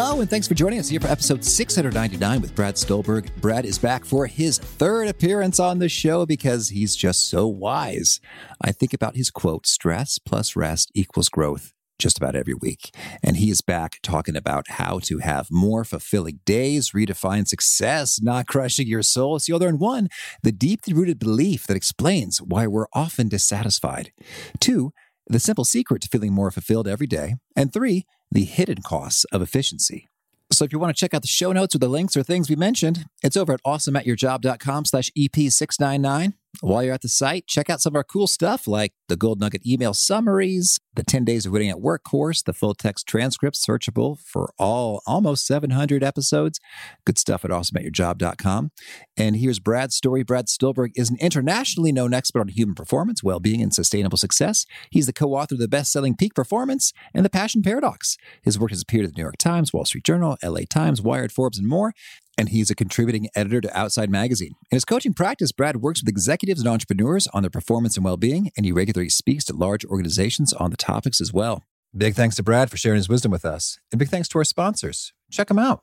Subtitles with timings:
[0.00, 3.34] Hello, and thanks for joining us here for episode 699 with Brad Stulberg.
[3.40, 8.20] Brad is back for his third appearance on the show because he's just so wise.
[8.60, 12.94] I think about his quote stress plus rest equals growth just about every week.
[13.24, 18.46] And he is back talking about how to have more fulfilling days, redefine success, not
[18.46, 19.40] crushing your soul.
[19.40, 20.10] So you'll learn one,
[20.44, 24.12] the deeply rooted belief that explains why we're often dissatisfied.
[24.60, 24.92] Two,
[25.26, 27.34] the simple secret to feeling more fulfilled every day.
[27.56, 30.08] And three, the hidden costs of efficiency.
[30.50, 32.48] So if you want to check out the show notes or the links or things
[32.48, 36.32] we mentioned, it's over at awesomeatyourjob.com slash EP699.
[36.60, 39.38] While you're at the site, check out some of our cool stuff like the Gold
[39.38, 43.64] Nugget email summaries, the 10 Days of Winning at Work course, the full text transcripts
[43.64, 46.58] searchable for all almost 700 episodes.
[47.04, 48.72] Good stuff at awesomeatyourjob.com.
[49.16, 50.24] And here's Brad's story.
[50.24, 54.66] Brad Stulberg is an internationally known expert on human performance, well being, and sustainable success.
[54.90, 58.16] He's the co author of the best selling Peak Performance and The Passion Paradox.
[58.42, 61.30] His work has appeared at the New York Times, Wall Street Journal, LA Times, Wired,
[61.30, 61.92] Forbes, and more
[62.38, 64.54] and he's a contributing editor to Outside Magazine.
[64.70, 68.16] In his coaching practice, Brad works with executives and entrepreneurs on their performance and well
[68.16, 71.64] being, and he regularly speaks to large organizations on the topics as well.
[71.96, 74.44] Big thanks to Brad for sharing his wisdom with us, and big thanks to our
[74.44, 75.12] sponsors.
[75.30, 75.82] Check them out.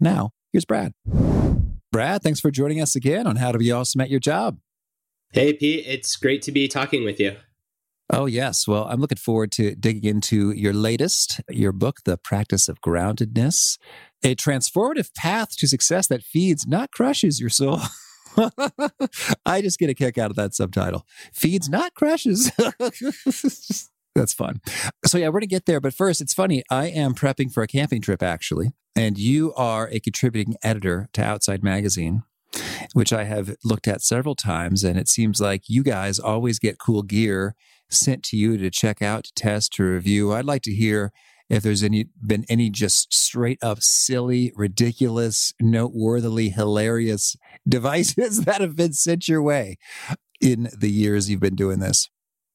[0.00, 0.92] Now, here's Brad.
[1.90, 4.58] Brad, thanks for joining us again on How to Be Awesome at Your Job.
[5.32, 5.84] Hey, Pete.
[5.86, 7.36] It's great to be talking with you.
[8.10, 8.66] Oh, yes.
[8.66, 13.78] Well, I'm looking forward to digging into your latest, your book, The Practice of Groundedness,
[14.22, 17.80] a transformative path to success that feeds, not crushes your soul.
[19.44, 21.04] I just get a kick out of that subtitle.
[21.34, 22.50] Feeds, not crushes.
[24.14, 24.60] That's fun.
[25.04, 25.80] So, yeah, we're going to get there.
[25.80, 26.62] But first, it's funny.
[26.70, 28.72] I am prepping for a camping trip, actually.
[28.98, 32.24] And you are a contributing editor to Outside Magazine,
[32.94, 34.82] which I have looked at several times.
[34.82, 37.54] And it seems like you guys always get cool gear
[37.88, 40.32] sent to you to check out, to test, to review.
[40.32, 41.12] I'd like to hear
[41.48, 47.36] if there's any been any just straight up silly, ridiculous, noteworthily hilarious
[47.68, 49.78] devices that have been sent your way
[50.40, 52.10] in the years you've been doing this.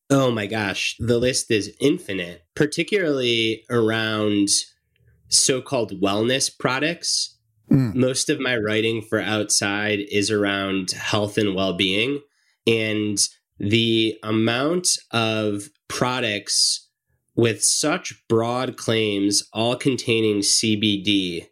[0.10, 4.50] Oh my gosh, the list is infinite, particularly around
[5.34, 7.38] so called wellness products.
[7.72, 7.96] Mm.
[7.96, 12.22] Most of my writing for outside is around health and well being.
[12.68, 13.20] And
[13.60, 16.90] the amount of products
[17.36, 21.48] with such broad claims, all containing CBD,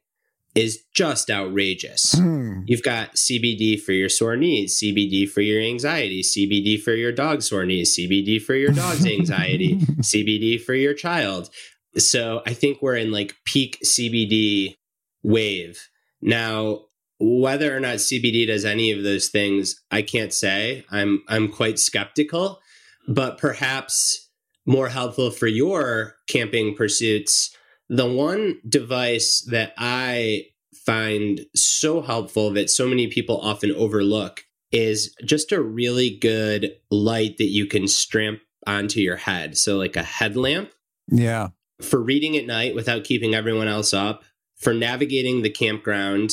[0.53, 2.15] is just outrageous.
[2.15, 2.63] Mm.
[2.65, 7.49] You've got CBD for your sore knees, CBD for your anxiety, CBD for your dog's
[7.49, 11.49] sore knees, CBD for your dog's anxiety, CBD for your child.
[11.97, 14.75] So I think we're in like peak CBD
[15.23, 15.87] wave.
[16.21, 16.85] Now,
[17.19, 20.85] whether or not CBD does any of those things, I can't say.
[20.89, 22.59] I'm I'm quite skeptical,
[23.07, 24.29] but perhaps
[24.65, 27.55] more helpful for your camping pursuits.
[27.89, 35.13] The one device that I find so helpful that so many people often overlook is
[35.23, 38.35] just a really good light that you can strap
[38.65, 39.57] onto your head.
[39.57, 40.71] So like a headlamp.
[41.07, 41.49] Yeah
[41.81, 44.23] for reading at night without keeping everyone else up,
[44.57, 46.31] for navigating the campground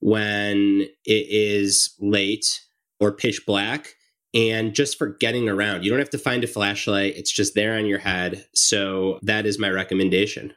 [0.00, 2.60] when it is late
[3.00, 3.94] or pitch black,
[4.34, 5.84] and just for getting around.
[5.84, 8.46] You don't have to find a flashlight, it's just there on your head.
[8.54, 10.54] So that is my recommendation.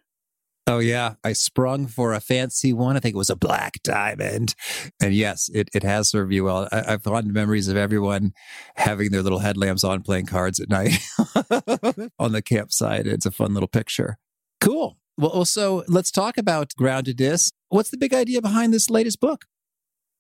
[0.68, 2.98] Oh yeah, I sprung for a fancy one.
[2.98, 4.56] I think it was a black diamond,
[5.00, 6.68] and yes, it, it has served you well.
[6.72, 8.34] I, have fond memories of everyone
[8.76, 10.98] having their little headlamps on, playing cards at night
[12.18, 13.06] on the campsite.
[13.06, 14.18] It's a fun little picture.
[14.62, 14.98] Cool.
[15.18, 17.52] Well, also let's talk about groundedness.
[17.70, 19.46] What's the big idea behind this latest book?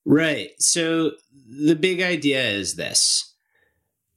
[0.05, 0.51] Right.
[0.59, 1.11] So
[1.47, 3.33] the big idea is this.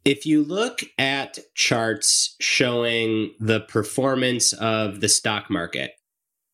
[0.05, 5.93] If you look at charts showing the performance of the stock market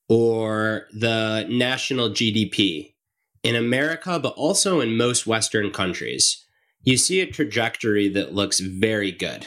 [0.08, 2.94] or the national GDP
[3.42, 6.44] in America, but also in most Western countries,
[6.82, 9.46] you see a trajectory that looks very good.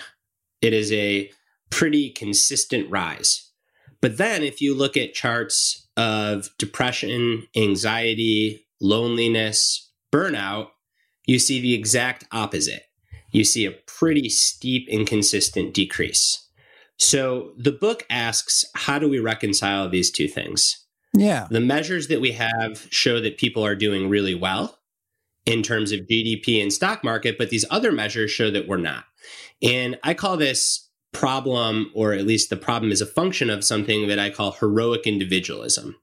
[0.62, 1.30] It is a
[1.70, 3.47] pretty consistent rise.
[4.02, 10.68] But then if you look at charts of depression, anxiety, loneliness, burnout,
[11.26, 12.84] you see the exact opposite.
[13.32, 16.48] You see a pretty steep, inconsistent decrease.
[16.98, 20.86] So the book asks how do we reconcile these two things?
[21.14, 21.48] Yeah.
[21.50, 24.80] The measures that we have show that people are doing really well
[25.46, 29.06] in terms of GDP and stock market, but these other measures show that we're not.
[29.62, 34.08] And I call this problem, or at least the problem is a function of something
[34.08, 35.96] that I call heroic individualism,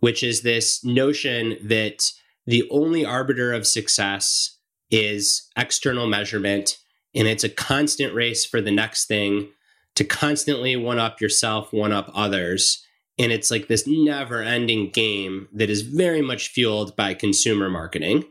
[0.00, 2.10] which is this notion that
[2.46, 4.58] the only arbiter of success
[4.90, 6.78] is external measurement
[7.14, 9.48] and it's a constant race for the next thing
[9.94, 12.84] to constantly one up yourself, one up others.
[13.18, 18.24] And it's like this never ending game that is very much fueled by consumer marketing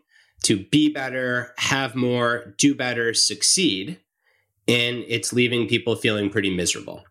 [0.43, 3.99] to be better, have more, do better, succeed.
[4.71, 7.03] And it's leaving people feeling pretty miserable.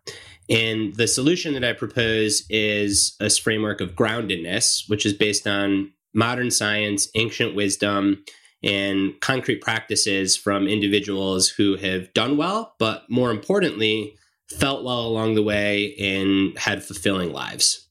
[0.49, 5.93] And the solution that I propose is a framework of groundedness, which is based on
[6.13, 8.23] modern science, ancient wisdom,
[8.63, 14.15] and concrete practices from individuals who have done well, but more importantly,
[14.49, 17.87] felt well along the way and had fulfilling lives.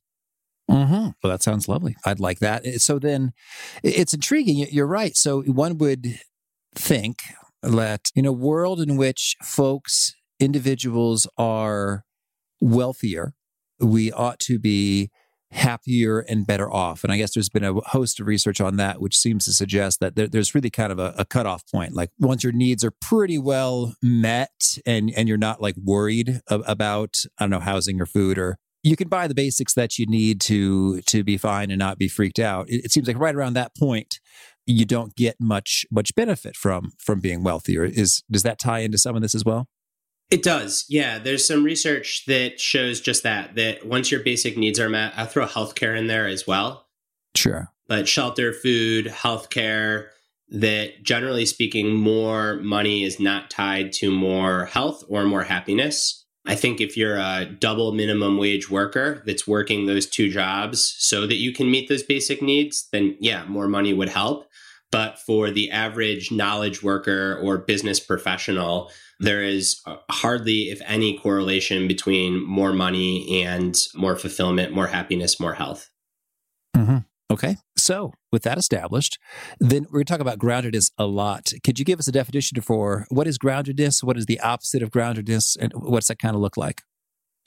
[0.71, 1.11] Mm-hmm.
[1.23, 1.97] Well, that sounds lovely.
[2.05, 2.65] I'd like that.
[2.81, 3.33] So then
[3.83, 4.59] it's intriguing.
[4.71, 5.17] You're right.
[5.17, 6.21] So one would
[6.75, 7.23] think
[7.63, 12.05] that in a world in which folks, individuals are
[12.61, 13.35] wealthier,
[13.79, 15.11] we ought to be
[15.53, 17.03] happier and better off.
[17.03, 19.99] And I guess there's been a host of research on that, which seems to suggest
[20.01, 21.93] that there, there's really kind of a, a cutoff point.
[21.93, 27.25] Like once your needs are pretty well met and, and you're not like worried about,
[27.39, 30.41] I don't know, housing or food or you can buy the basics that you need
[30.41, 32.69] to to be fine and not be freaked out.
[32.71, 34.21] It, it seems like right around that point,
[34.71, 37.85] you don't get much much benefit from from being wealthier.
[37.85, 39.69] Is does that tie into some of this as well?
[40.31, 40.85] It does.
[40.89, 41.19] Yeah.
[41.19, 45.27] There's some research that shows just that, that once your basic needs are met, I'll
[45.27, 46.87] throw healthcare in there as well.
[47.35, 47.73] Sure.
[47.89, 50.07] But shelter, food, healthcare,
[50.51, 56.25] that generally speaking, more money is not tied to more health or more happiness.
[56.47, 61.27] I think if you're a double minimum wage worker that's working those two jobs so
[61.27, 64.49] that you can meet those basic needs, then yeah, more money would help.
[64.93, 68.91] But for the average knowledge worker or business professional,
[69.21, 75.55] there is hardly, if any, correlation between more money and more fulfillment, more happiness, more
[75.55, 75.91] health.
[76.77, 76.99] Mm-hmm.
[77.31, 77.57] Okay.
[77.77, 79.19] So, with that established,
[79.61, 81.53] then we're going to talk about groundedness a lot.
[81.63, 84.03] Could you give us a definition for what is groundedness?
[84.03, 85.57] What is the opposite of groundedness?
[85.59, 86.83] And what's that kind of look like?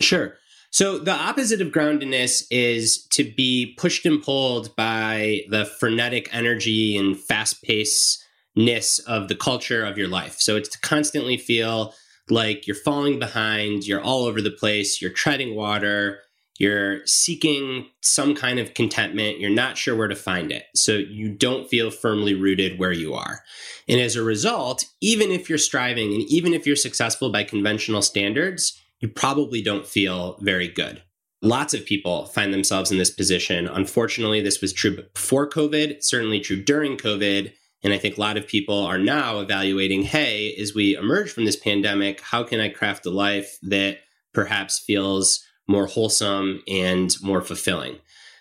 [0.02, 0.38] Sure.
[0.74, 6.98] So, the opposite of groundedness is to be pushed and pulled by the frenetic energy
[6.98, 8.18] and fast pace
[8.56, 10.40] ness of the culture of your life.
[10.40, 11.94] So it's to constantly feel
[12.28, 16.22] like you're falling behind, you're all over the place, you're treading water,
[16.58, 20.64] you're seeking some kind of contentment, you're not sure where to find it.
[20.76, 23.42] So you don't feel firmly rooted where you are.
[23.88, 28.02] And as a result, even if you're striving and even if you're successful by conventional
[28.02, 31.04] standards, you probably don't feel very good.
[31.44, 33.68] Lots of people find themselves in this position.
[33.68, 38.38] Unfortunately, this was true before COVID, certainly true during COVID and I think a lot
[38.38, 42.70] of people are now evaluating hey, as we emerge from this pandemic, how can I
[42.70, 44.00] craft a life that
[44.34, 48.00] perhaps feels more wholesome and more fulfilling?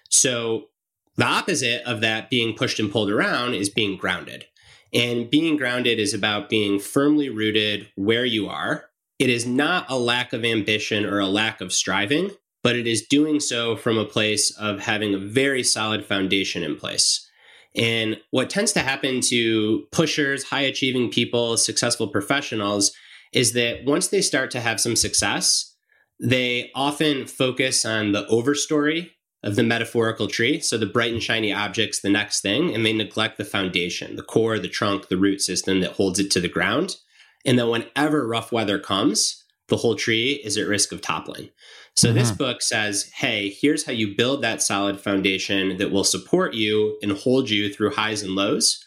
[0.09, 0.69] So,
[1.17, 4.47] the opposite of that being pushed and pulled around is being grounded.
[4.95, 8.87] And being grounded is about being firmly rooted where you are.
[9.23, 12.33] It is not a lack of ambition or a lack of striving,
[12.65, 16.75] but it is doing so from a place of having a very solid foundation in
[16.75, 17.31] place.
[17.77, 22.91] And what tends to happen to pushers, high achieving people, successful professionals
[23.33, 25.73] is that once they start to have some success,
[26.19, 29.11] they often focus on the overstory
[29.45, 30.59] of the metaphorical tree.
[30.59, 34.25] So the bright and shiny objects, the next thing, and they neglect the foundation, the
[34.25, 36.97] core, the trunk, the root system that holds it to the ground.
[37.45, 41.51] And that whenever rough weather comes, the whole tree is at risk of toppling.
[41.97, 42.19] So mm-hmm.
[42.19, 46.99] this book says, hey, here's how you build that solid foundation that will support you
[47.03, 48.85] and hold you through highs and lows.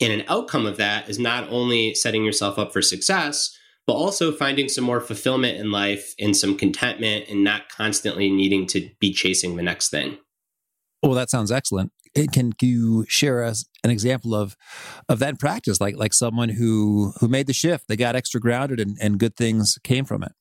[0.00, 3.56] And an outcome of that is not only setting yourself up for success,
[3.86, 8.66] but also finding some more fulfillment in life and some contentment and not constantly needing
[8.68, 10.18] to be chasing the next thing.
[11.02, 11.92] Well, that sounds excellent.
[12.32, 14.56] Can you share us an example of
[15.08, 18.80] of that practice, like like someone who who made the shift, they got extra grounded,
[18.80, 20.32] and, and good things came from it?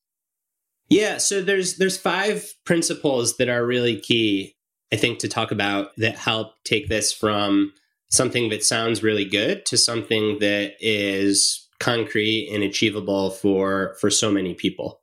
[0.90, 4.56] Yeah, so there's there's five principles that are really key,
[4.92, 7.74] I think, to talk about that help take this from
[8.10, 14.32] something that sounds really good to something that is concrete and achievable for for so
[14.32, 15.02] many people.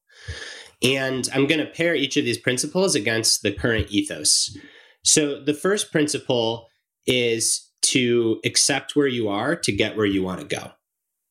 [0.82, 4.56] And I'm going to pair each of these principles against the current ethos.
[5.02, 6.69] So the first principle
[7.07, 10.71] is to accept where you are to get where you want to go.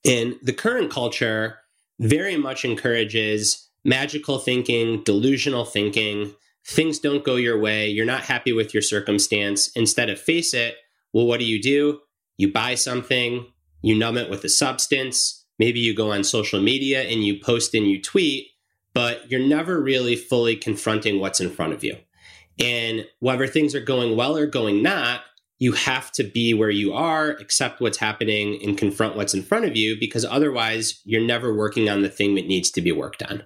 [0.06, 1.60] And the current culture
[2.00, 6.34] very much encourages magical thinking, delusional thinking.
[6.66, 7.90] Things don't go your way.
[7.90, 9.70] You're not happy with your circumstance.
[9.76, 10.76] Instead of face it,
[11.14, 12.00] well, what do you do?
[12.38, 13.46] You buy something,
[13.82, 15.46] you numb it with a substance.
[15.58, 18.48] Maybe you go on social media and you post and you tweet,
[18.94, 21.98] but you're never really fully confronting what's in front of you.
[22.60, 25.22] And whether things are going well or going not,
[25.60, 29.66] you have to be where you are, accept what's happening, and confront what's in front
[29.66, 33.22] of you because otherwise you're never working on the thing that needs to be worked
[33.24, 33.44] on.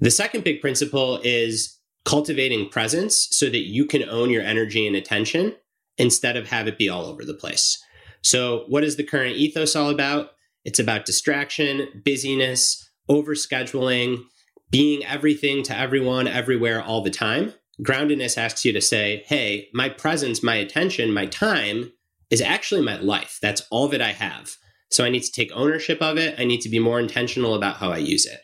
[0.00, 4.94] The second big principle is cultivating presence so that you can own your energy and
[4.94, 5.56] attention
[5.98, 7.82] instead of have it be all over the place.
[8.22, 10.30] So, what is the current ethos all about?
[10.64, 14.22] It's about distraction, busyness, overscheduling,
[14.70, 17.54] being everything to everyone, everywhere, all the time.
[17.82, 21.92] Groundedness asks you to say, hey, my presence, my attention, my time
[22.30, 23.38] is actually my life.
[23.40, 24.56] That's all that I have.
[24.90, 26.38] So I need to take ownership of it.
[26.38, 28.40] I need to be more intentional about how I use it.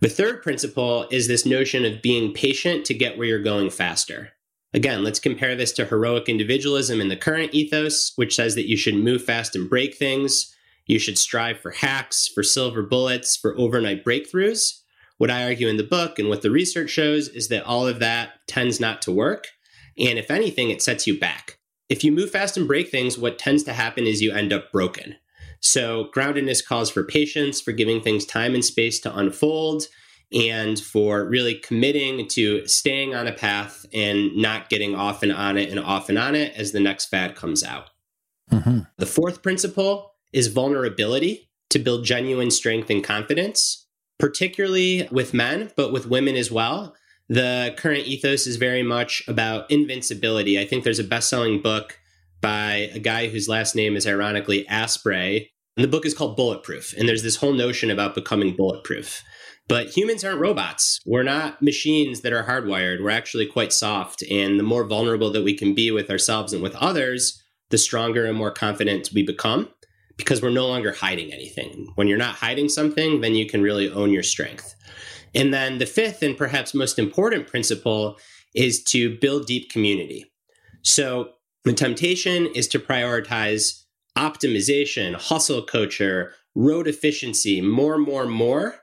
[0.00, 4.30] The third principle is this notion of being patient to get where you're going faster.
[4.74, 8.76] Again, let's compare this to heroic individualism in the current ethos, which says that you
[8.76, 10.54] should move fast and break things.
[10.86, 14.80] You should strive for hacks, for silver bullets, for overnight breakthroughs.
[15.18, 18.00] What I argue in the book and what the research shows is that all of
[18.00, 19.48] that tends not to work.
[19.98, 21.58] And if anything, it sets you back.
[21.88, 24.72] If you move fast and break things, what tends to happen is you end up
[24.72, 25.16] broken.
[25.60, 29.84] So, groundedness calls for patience, for giving things time and space to unfold,
[30.32, 35.56] and for really committing to staying on a path and not getting off and on
[35.56, 37.90] it and off and on it as the next fad comes out.
[38.50, 38.80] Mm-hmm.
[38.98, 43.85] The fourth principle is vulnerability to build genuine strength and confidence,
[44.18, 46.94] particularly with men, but with women as well.
[47.28, 50.58] The current ethos is very much about invincibility.
[50.58, 51.98] I think there's a best selling book
[52.40, 55.50] by a guy whose last name is ironically Asprey.
[55.76, 56.94] And the book is called Bulletproof.
[56.96, 59.22] And there's this whole notion about becoming bulletproof.
[59.68, 61.00] But humans aren't robots.
[61.04, 63.02] We're not machines that are hardwired.
[63.02, 64.22] We're actually quite soft.
[64.30, 68.24] And the more vulnerable that we can be with ourselves and with others, the stronger
[68.24, 69.68] and more confident we become
[70.16, 71.92] because we're no longer hiding anything.
[71.94, 74.74] When you're not hiding something, then you can really own your strength.
[75.34, 78.18] And then the fifth and perhaps most important principle
[78.54, 80.24] is to build deep community.
[80.82, 81.30] So
[81.64, 83.82] the temptation is to prioritize
[84.16, 88.76] optimization, hustle culture, road efficiency, more, more, more.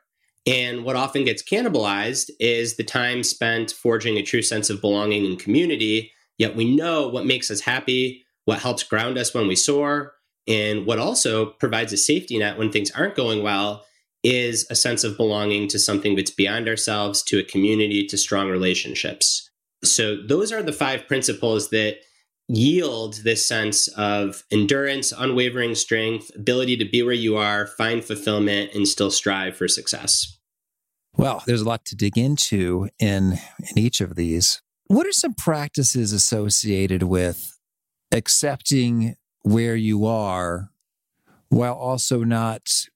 [0.45, 5.25] And what often gets cannibalized is the time spent forging a true sense of belonging
[5.25, 6.11] and community.
[6.37, 10.13] Yet we know what makes us happy, what helps ground us when we soar,
[10.47, 13.85] and what also provides a safety net when things aren't going well
[14.23, 18.49] is a sense of belonging to something that's beyond ourselves, to a community, to strong
[18.49, 19.49] relationships.
[19.83, 21.97] So, those are the five principles that
[22.47, 28.73] yield this sense of endurance, unwavering strength, ability to be where you are, find fulfillment,
[28.73, 30.37] and still strive for success.
[31.15, 34.61] Well, there's a lot to dig into in in each of these.
[34.87, 37.57] What are some practices associated with
[38.11, 40.71] accepting where you are
[41.49, 42.87] while also not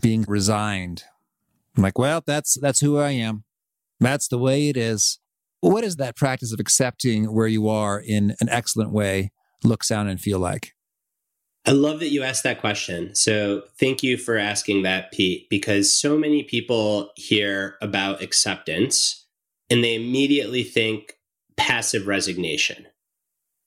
[0.00, 1.04] being resigned?
[1.76, 3.44] I'm like, well, that's that's who I am.
[4.00, 5.18] That's the way it is.
[5.60, 9.32] What does that practice of accepting where you are in an excellent way
[9.64, 10.74] look, sound, and feel like?
[11.66, 13.14] I love that you asked that question.
[13.14, 19.26] So thank you for asking that, Pete, because so many people hear about acceptance
[19.68, 21.18] and they immediately think
[21.56, 22.86] passive resignation.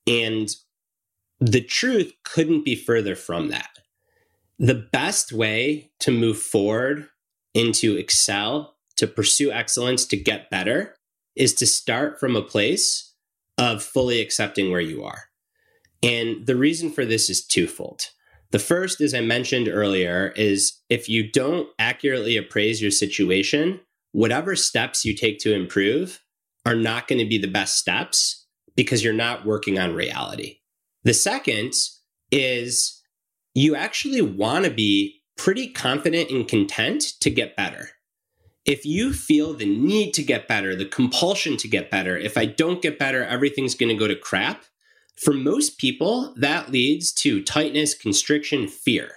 [0.06, 0.48] And
[1.42, 3.70] the truth couldn't be further from that.
[4.60, 7.08] The best way to move forward
[7.52, 10.94] into excel, to pursue excellence, to get better
[11.34, 13.12] is to start from a place
[13.58, 15.24] of fully accepting where you are.
[16.00, 18.02] And the reason for this is twofold.
[18.52, 23.80] The first, as I mentioned earlier, is if you don't accurately appraise your situation,
[24.12, 26.20] whatever steps you take to improve
[26.64, 28.46] are not going to be the best steps
[28.76, 30.58] because you're not working on reality.
[31.04, 31.74] The second
[32.30, 33.02] is
[33.54, 37.90] you actually want to be pretty confident and content to get better.
[38.64, 42.44] If you feel the need to get better, the compulsion to get better, if I
[42.46, 44.64] don't get better, everything's going to go to crap.
[45.16, 49.10] For most people, that leads to tightness, constriction, fear.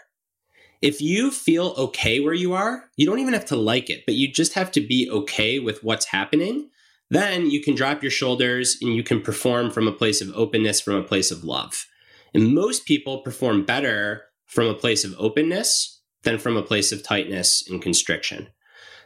[0.82, 4.16] If you feel okay where you are, you don't even have to like it, but
[4.16, 6.70] you just have to be okay with what's happening.
[7.10, 10.82] Then you can drop your shoulders and you can perform from a place of openness,
[10.82, 11.86] from a place of love.
[12.34, 17.04] And most people perform better from a place of openness than from a place of
[17.04, 18.50] tightness and constriction.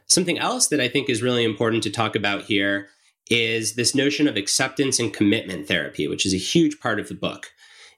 [0.08, 2.88] Something else that I think is really important to talk about here
[3.29, 7.15] is this notion of acceptance and commitment therapy, which is a huge part of the
[7.15, 7.51] book.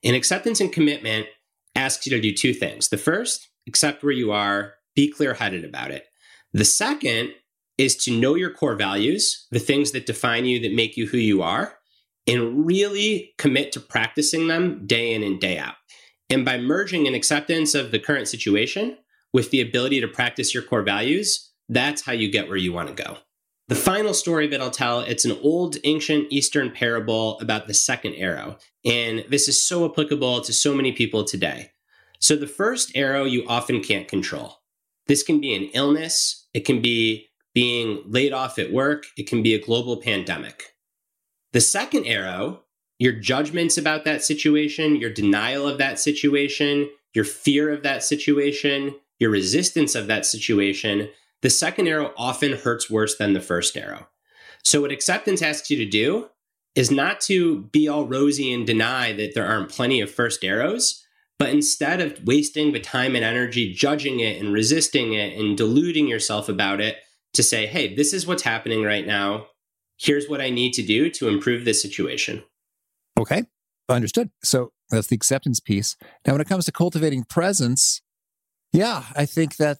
[0.03, 1.27] And acceptance and commitment
[1.75, 2.89] asks you to do two things.
[2.89, 6.05] The first, accept where you are, be clear headed about it.
[6.51, 7.31] The second
[7.81, 11.17] is to know your core values, the things that define you, that make you who
[11.17, 11.73] you are,
[12.27, 15.73] and really commit to practicing them day in and day out.
[16.29, 18.97] And by merging an acceptance of the current situation
[19.33, 22.95] with the ability to practice your core values, that's how you get where you want
[22.95, 23.17] to go.
[23.67, 28.13] The final story that I'll tell, it's an old ancient Eastern parable about the second
[28.13, 28.57] arrow.
[28.85, 31.71] And this is so applicable to so many people today.
[32.19, 34.57] So the first arrow you often can't control.
[35.07, 39.43] This can be an illness, it can be being laid off at work, it can
[39.43, 40.75] be a global pandemic.
[41.53, 42.61] The second arrow,
[42.97, 48.95] your judgments about that situation, your denial of that situation, your fear of that situation,
[49.19, 51.09] your resistance of that situation,
[51.41, 54.07] the second arrow often hurts worse than the first arrow.
[54.63, 56.29] So, what acceptance asks you to do
[56.75, 61.05] is not to be all rosy and deny that there aren't plenty of first arrows,
[61.37, 66.07] but instead of wasting the time and energy judging it and resisting it and deluding
[66.07, 66.97] yourself about it,
[67.33, 69.47] to say, hey, this is what's happening right now.
[69.97, 72.43] Here's what I need to do to improve this situation.
[73.19, 73.43] Okay,
[73.87, 74.31] understood.
[74.43, 75.95] So that's the acceptance piece.
[76.25, 78.01] Now, when it comes to cultivating presence,
[78.73, 79.79] yeah, I think that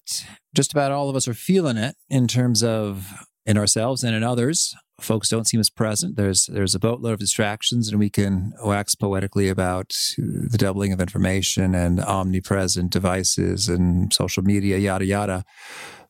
[0.54, 4.24] just about all of us are feeling it in terms of in ourselves and in
[4.24, 4.76] others.
[5.00, 6.16] Folks don't seem as present.
[6.16, 11.02] There's there's a boatload of distractions, and we can wax poetically about the doubling of
[11.02, 15.44] information and omnipresent devices and social media, yada yada.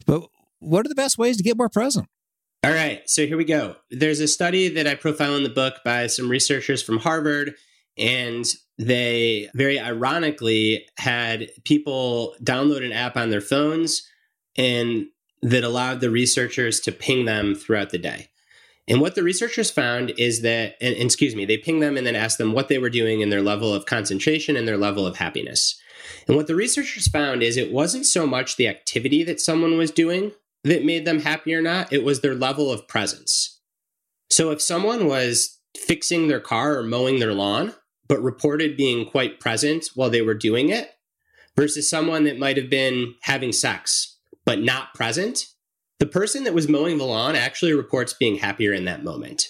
[0.06, 0.28] But
[0.62, 2.08] what are the best ways to get more present?
[2.64, 3.76] All right, so here we go.
[3.90, 7.56] There's a study that I profile in the book by some researchers from Harvard
[7.98, 8.46] and
[8.78, 14.08] they very ironically had people download an app on their phones
[14.56, 15.08] and
[15.42, 18.30] that allowed the researchers to ping them throughout the day.
[18.88, 22.06] And what the researchers found is that, and, and excuse me, they pinged them and
[22.06, 25.08] then asked them what they were doing and their level of concentration and their level
[25.08, 25.80] of happiness.
[26.28, 29.92] And what the researchers found is it wasn't so much the activity that someone was
[29.92, 30.32] doing
[30.64, 33.60] that made them happy or not, it was their level of presence.
[34.30, 37.74] So if someone was fixing their car or mowing their lawn,
[38.08, 40.92] but reported being quite present while they were doing it
[41.56, 45.46] versus someone that might have been having sex but not present,
[46.00, 49.48] the person that was mowing the lawn actually reports being happier in that moment.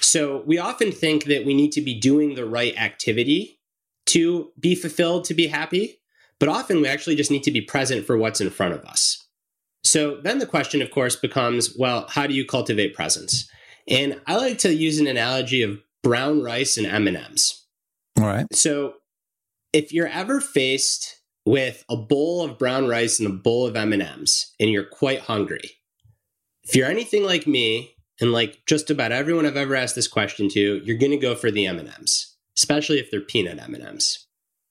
[0.00, 3.60] So we often think that we need to be doing the right activity
[4.06, 6.00] to be fulfilled, to be happy,
[6.38, 9.26] but often we actually just need to be present for what's in front of us.
[9.82, 13.48] So then the question, of course, becomes well, how do you cultivate presence?
[13.88, 17.62] And I like to use an analogy of brown rice and M&Ms.
[18.18, 18.46] All right.
[18.52, 18.94] So
[19.72, 24.52] if you're ever faced with a bowl of brown rice and a bowl of M&Ms
[24.60, 25.70] and you're quite hungry,
[26.64, 30.48] if you're anything like me and like just about everyone I've ever asked this question
[30.50, 34.26] to, you're going to go for the M&Ms, especially if they're peanut M&Ms.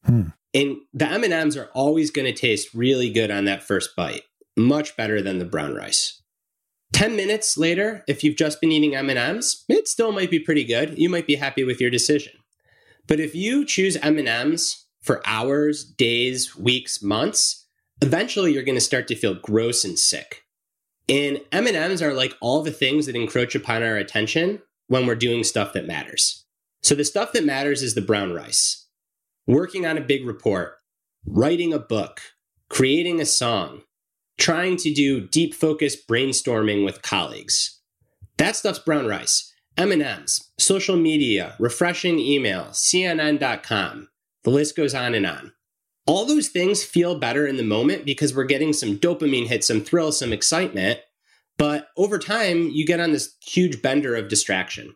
[0.05, 0.27] Hmm.
[0.53, 4.23] And the M&Ms are always going to taste really good on that first bite,
[4.59, 6.21] much better than the brown rice.
[6.93, 10.97] 10 minutes later, if you've just been eating M&Ms, it still might be pretty good.
[10.97, 12.33] You might be happy with your decision.
[13.07, 17.65] But if you choose M&Ms for hours, days, weeks, months,
[18.01, 20.43] eventually you're going to start to feel gross and sick.
[21.07, 25.43] And M&Ms are like all the things that encroach upon our attention when we're doing
[25.43, 26.45] stuff that matters.
[26.83, 28.87] So the stuff that matters is the brown rice.
[29.47, 30.75] Working on a big report,
[31.25, 32.21] writing a book,
[32.69, 33.81] creating a song,
[34.39, 37.79] trying to do deep focus brainstorming with colleagues.
[38.37, 39.53] That stuff's brown rice.
[39.77, 44.09] M&Ms, social media, refreshing email, CNN.com.
[44.43, 45.53] The list goes on and on.
[46.05, 49.81] All those things feel better in the moment because we're getting some dopamine hit, some
[49.81, 50.99] thrill, some excitement.
[51.57, 54.95] But over time, you get on this huge bender of distraction.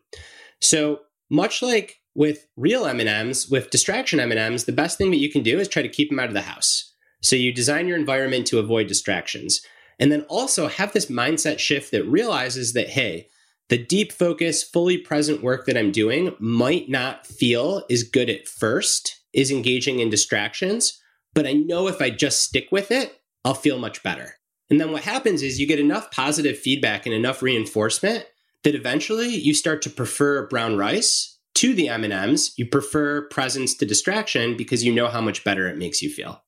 [0.61, 5.43] So much like with real M&Ms, with distraction M&Ms, the best thing that you can
[5.43, 6.92] do is try to keep them out of the house.
[7.23, 9.61] So you design your environment to avoid distractions.
[9.99, 13.27] And then also have this mindset shift that realizes that, hey,
[13.69, 18.47] the deep focus, fully present work that I'm doing might not feel as good at
[18.47, 20.99] first is engaging in distractions,
[21.33, 24.35] but I know if I just stick with it, I'll feel much better.
[24.69, 28.25] And then what happens is you get enough positive feedback and enough reinforcement
[28.63, 32.53] that eventually you start to prefer brown rice to the M&Ms.
[32.57, 36.43] You prefer presence to distraction because you know how much better it makes you feel.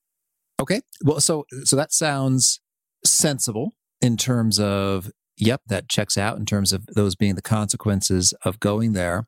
[0.65, 0.81] Okay.
[1.03, 2.59] Well, so so that sounds
[3.05, 8.33] sensible in terms of yep, that checks out in terms of those being the consequences
[8.43, 9.27] of going there.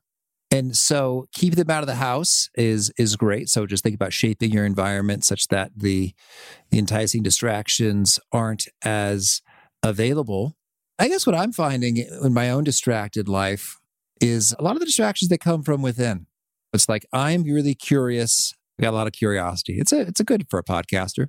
[0.50, 3.48] And so keep them out of the house is is great.
[3.48, 6.12] So just think about shaping your environment such that the
[6.70, 9.40] the enticing distractions aren't as
[9.84, 10.56] available.
[10.98, 13.78] I guess what I'm finding in my own distracted life
[14.20, 16.26] is a lot of the distractions that come from within.
[16.72, 18.54] It's like I'm really curious.
[18.78, 19.78] I got a lot of curiosity.
[19.78, 21.28] It's a it's a good for a podcaster.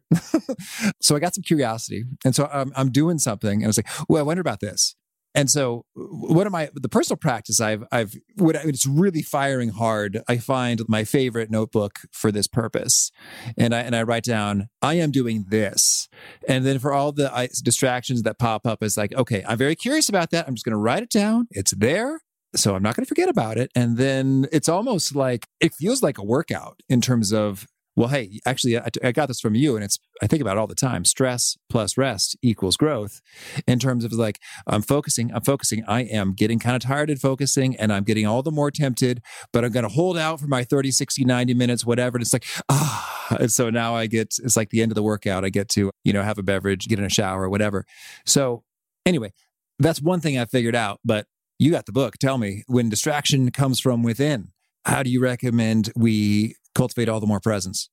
[1.02, 3.90] so I got some curiosity, and so I'm I'm doing something, and I was like,
[4.08, 4.96] "Well, I wonder about this."
[5.36, 6.70] And so, what am I?
[6.74, 10.22] The personal practice I've I've what it's really firing hard.
[10.28, 13.12] I find my favorite notebook for this purpose,
[13.56, 16.10] and I and I write down I am doing this,
[16.48, 20.10] and then for all the distractions that pop up, it's like okay, I'm very curious
[20.10, 20.48] about that.
[20.48, 21.48] I'm just going to write it down.
[21.52, 22.22] It's there,
[22.56, 23.72] so I'm not going to forget about it.
[23.76, 27.68] And then it's almost like it feels like a workout in terms of
[28.00, 30.60] well, hey, actually, I, I, got this from you, and it's I think about it
[30.60, 31.04] all the time.
[31.04, 33.20] Stress plus rest equals growth.
[33.68, 35.84] In terms of like, I'm focusing, I'm focusing.
[35.86, 39.22] I am getting kind of tired of focusing, and I'm getting all the more tempted.
[39.52, 42.16] But I'm going to hold out for my 30, 60, 90 minutes, whatever.
[42.16, 45.04] And it's like ah, and so now I get it's like the end of the
[45.04, 45.44] workout.
[45.44, 47.86] I get to you know have a beverage, get in a shower, whatever.
[48.26, 48.64] So
[49.06, 49.34] anyway,
[49.78, 51.02] that's one thing I figured out.
[51.04, 51.26] But
[51.60, 52.18] you got the book.
[52.18, 54.52] Tell me when distraction comes from within.
[54.86, 57.90] How do you recommend we cultivate all the more presence?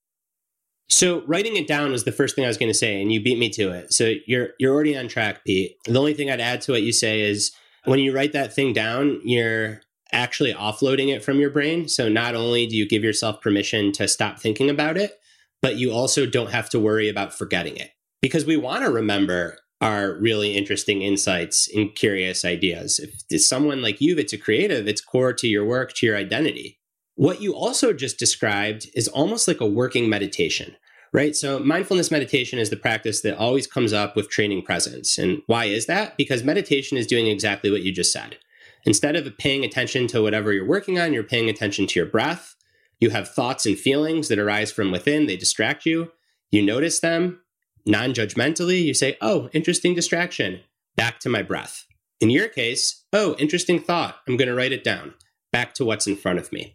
[0.89, 3.21] So writing it down was the first thing I was going to say, and you
[3.21, 3.93] beat me to it.
[3.93, 5.77] So you're you're already on track, Pete.
[5.85, 7.53] The only thing I'd add to what you say is
[7.85, 9.81] when you write that thing down, you're
[10.13, 11.89] actually offloading it from your brain.
[11.89, 15.19] So not only do you give yourself permission to stop thinking about it,
[15.61, 17.91] but you also don't have to worry about forgetting it.
[18.23, 22.99] Because we want to remember our really interesting insights and curious ideas.
[22.99, 26.17] If it's someone like you that's a creative, it's core to your work, to your
[26.17, 26.81] identity.
[27.15, 30.77] What you also just described is almost like a working meditation,
[31.13, 31.35] right?
[31.35, 35.19] So, mindfulness meditation is the practice that always comes up with training presence.
[35.19, 36.17] And why is that?
[36.17, 38.37] Because meditation is doing exactly what you just said.
[38.85, 42.55] Instead of paying attention to whatever you're working on, you're paying attention to your breath.
[43.01, 46.13] You have thoughts and feelings that arise from within, they distract you.
[46.51, 47.41] You notice them
[47.87, 48.83] non judgmentally.
[48.83, 50.61] You say, Oh, interesting distraction.
[50.97, 51.87] Back to my breath.
[52.21, 54.17] In your case, Oh, interesting thought.
[54.27, 55.15] I'm going to write it down
[55.53, 56.75] back to what's in front of me.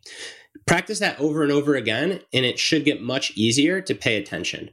[0.66, 4.72] Practice that over and over again, and it should get much easier to pay attention.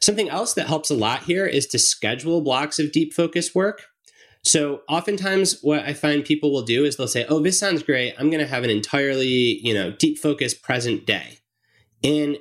[0.00, 3.82] Something else that helps a lot here is to schedule blocks of deep focus work.
[4.42, 8.14] So oftentimes what I find people will do is they'll say, "Oh, this sounds great.
[8.18, 11.38] I'm going to have an entirely, you know, deep focus present day."
[12.02, 12.38] And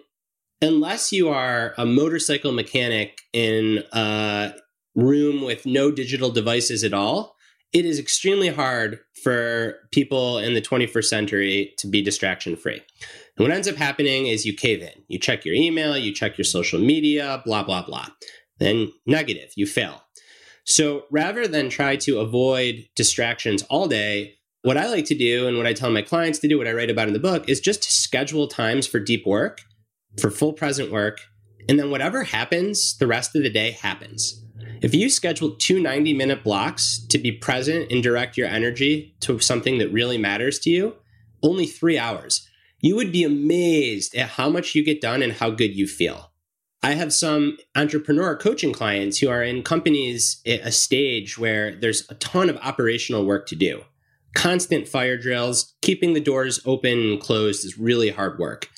[0.61, 4.53] unless you are a motorcycle mechanic in a
[4.95, 7.35] room with no digital devices at all,
[7.71, 12.81] it is extremely hard for people in the 21st century to be distraction free.
[13.37, 15.03] And what ends up happening is you cave in.
[15.07, 18.07] You check your email, you check your social media, blah, blah, blah.
[18.57, 20.01] Then negative, you fail.
[20.65, 25.57] So rather than try to avoid distractions all day, what I like to do and
[25.57, 27.61] what I tell my clients to do, what I write about in the book, is
[27.61, 29.61] just to schedule times for deep work,
[30.19, 31.21] for full present work.
[31.67, 34.43] And then whatever happens, the rest of the day happens.
[34.81, 39.39] If you schedule two 90 minute blocks to be present and direct your energy to
[39.39, 40.95] something that really matters to you,
[41.43, 42.47] only three hours,
[42.79, 46.31] you would be amazed at how much you get done and how good you feel.
[46.81, 52.09] I have some entrepreneur coaching clients who are in companies at a stage where there's
[52.09, 53.83] a ton of operational work to do.
[54.35, 58.69] Constant fire drills, keeping the doors open and closed is really hard work.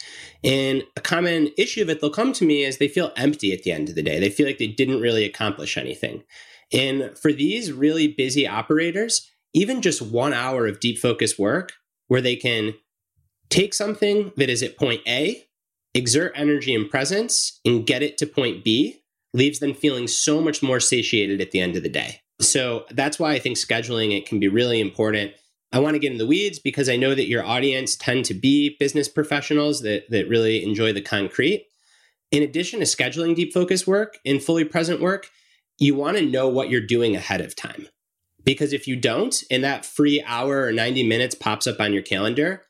[0.44, 3.72] And a common issue that they'll come to me is they feel empty at the
[3.72, 4.20] end of the day.
[4.20, 6.24] They feel like they didn't really accomplish anything.
[6.74, 11.74] And for these really busy operators, even just one hour of deep focus work
[12.08, 12.74] where they can
[13.50, 15.44] take something that is at point A,
[15.94, 19.02] exert energy and presence, and get it to point B
[19.34, 22.20] leaves them feeling so much more satiated at the end of the day.
[22.42, 25.34] So that's why I think scheduling it can be really important.
[25.72, 28.34] I want to get in the weeds because I know that your audience tend to
[28.34, 31.68] be business professionals that, that really enjoy the concrete.
[32.32, 35.30] In addition to scheduling deep focus work and fully present work,
[35.80, 37.88] you want to know what you're doing ahead of time.
[38.44, 42.02] Because if you don't, and that free hour or 90 minutes pops up on your
[42.02, 42.64] calendar,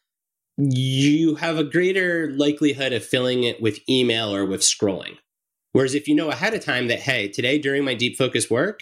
[0.58, 5.18] you have a greater likelihood of filling it with email or with scrolling.
[5.72, 8.82] Whereas if you know ahead of time that, hey, today during my deep focus work,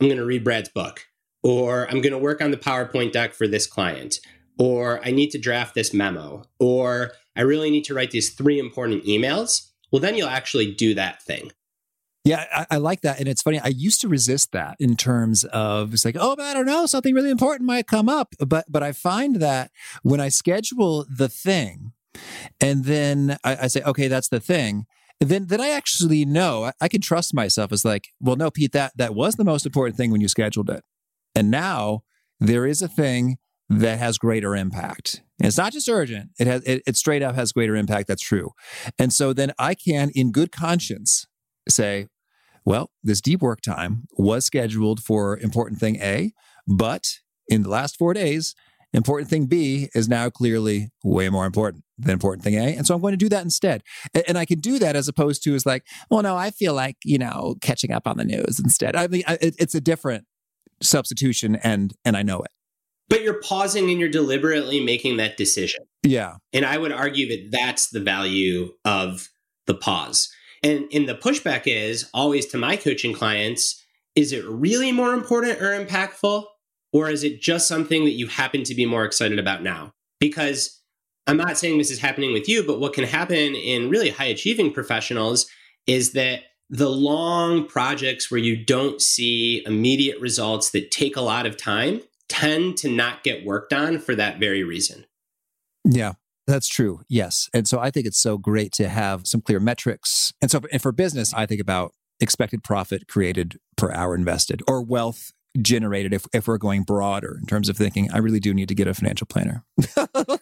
[0.00, 1.06] I'm going to read Brad's book,
[1.42, 4.20] or I'm going to work on the PowerPoint deck for this client,
[4.58, 8.58] or I need to draft this memo, or I really need to write these three
[8.58, 11.52] important emails, well, then you'll actually do that thing.
[12.24, 13.20] Yeah, I, I, like that.
[13.20, 16.54] And it's funny, I used to resist that in terms of it's like, oh, I
[16.54, 18.34] don't know, something really important might come up.
[18.44, 19.70] But but I find that
[20.02, 21.92] when I schedule the thing
[22.60, 24.86] and then I, I say, okay, that's the thing,
[25.20, 28.72] then then I actually know I, I can trust myself as like, well, no, Pete,
[28.72, 30.82] that that was the most important thing when you scheduled it.
[31.36, 32.02] And now
[32.40, 33.36] there is a thing
[33.68, 35.22] that has greater impact.
[35.38, 36.30] And it's not just urgent.
[36.38, 38.08] It has it, it straight up has greater impact.
[38.08, 38.50] That's true.
[38.98, 41.26] And so then I can, in good conscience,
[41.68, 42.06] say,
[42.64, 46.32] well, this deep work time was scheduled for important thing A,
[46.66, 47.18] but
[47.48, 48.54] in the last four days,
[48.92, 52.74] important thing B is now clearly way more important than important thing A.
[52.76, 53.82] And so I'm going to do that instead.
[54.26, 56.96] And I can do that as opposed to is like, well, no, I feel like,
[57.04, 58.96] you know, catching up on the news instead.
[58.96, 60.24] I mean, it's a different
[60.82, 62.50] substitution and, and I know it.
[63.08, 65.84] But you're pausing and you're deliberately making that decision.
[66.02, 66.36] Yeah.
[66.52, 69.28] And I would argue that that's the value of
[69.66, 70.28] the pause.
[70.62, 73.82] And, and the pushback is always to my coaching clients
[74.16, 76.44] is it really more important or impactful?
[76.92, 79.92] Or is it just something that you happen to be more excited about now?
[80.18, 80.80] Because
[81.26, 84.24] I'm not saying this is happening with you, but what can happen in really high
[84.24, 85.46] achieving professionals
[85.86, 91.46] is that the long projects where you don't see immediate results that take a lot
[91.46, 95.04] of time tend to not get worked on for that very reason.
[95.84, 96.14] Yeah.
[96.46, 97.00] That's true.
[97.08, 97.48] Yes.
[97.52, 100.32] And so I think it's so great to have some clear metrics.
[100.40, 104.82] And so and for business, I think about expected profit created per hour invested or
[104.82, 108.68] wealth generated if, if we're going broader in terms of thinking i really do need
[108.68, 109.64] to get a financial planner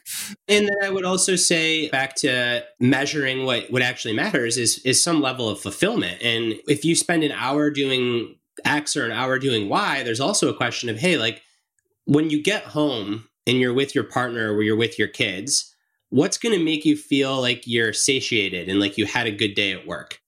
[0.48, 5.02] and then i would also say back to measuring what what actually matters is is
[5.02, 9.38] some level of fulfillment and if you spend an hour doing x or an hour
[9.38, 11.42] doing y there's also a question of hey like
[12.04, 15.74] when you get home and you're with your partner or you're with your kids
[16.14, 19.54] what's going to make you feel like you're satiated and like you had a good
[19.54, 20.20] day at work?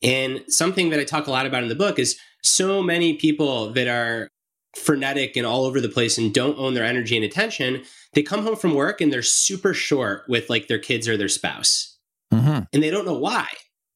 [0.00, 3.72] And something that I talk a lot about in the book is so many people
[3.72, 4.28] that are
[4.76, 7.82] frenetic and all over the place and don't own their energy and attention,
[8.14, 11.28] they come home from work and they're super short with like their kids or their
[11.28, 11.96] spouse.
[12.32, 12.64] Mm-hmm.
[12.72, 13.46] And they don't know why.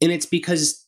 [0.01, 0.87] And it's because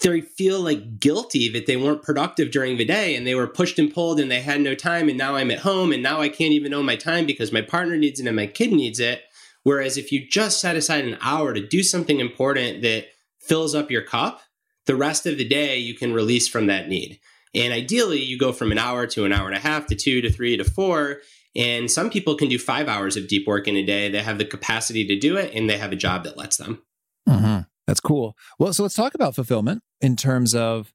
[0.00, 3.78] they feel like guilty that they weren't productive during the day and they were pushed
[3.78, 5.08] and pulled and they had no time.
[5.08, 7.62] And now I'm at home and now I can't even own my time because my
[7.62, 9.22] partner needs it and my kid needs it.
[9.62, 13.06] Whereas if you just set aside an hour to do something important that
[13.38, 14.40] fills up your cup,
[14.86, 17.20] the rest of the day you can release from that need.
[17.54, 20.20] And ideally, you go from an hour to an hour and a half to two
[20.22, 21.18] to three to four.
[21.54, 24.08] And some people can do five hours of deep work in a day.
[24.10, 26.82] They have the capacity to do it and they have a job that lets them.
[27.28, 27.60] Mm-hmm.
[27.86, 28.36] That's cool.
[28.58, 30.92] Well, so let's talk about fulfillment in terms of